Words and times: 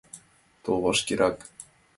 —Тол 0.63 0.77
вашкерак! 0.83 1.37